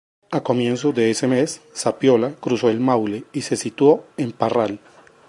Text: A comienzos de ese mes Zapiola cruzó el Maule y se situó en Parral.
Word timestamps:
A 0.31 0.41
comienzos 0.41 0.95
de 0.95 1.11
ese 1.11 1.27
mes 1.27 1.61
Zapiola 1.75 2.31
cruzó 2.31 2.71
el 2.71 2.79
Maule 2.79 3.23
y 3.33 3.43
se 3.43 3.55
situó 3.55 4.07
en 4.17 4.31
Parral. 4.31 4.79